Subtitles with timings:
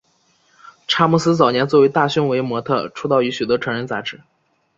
[0.87, 4.19] 查姆斯早年作为大胸围模特出道于许多成人杂志。